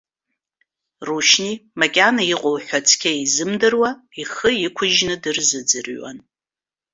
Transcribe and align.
Рушьни, 1.07 1.53
макьана 1.79 2.23
иҟоу 2.33 2.57
ҳәа 2.65 2.79
цқьа 2.87 3.11
изымдыруа, 3.23 3.91
ихы 4.21 4.49
иқәыжьны 4.65 5.15
дырзыӡырҩуан. 5.23 6.17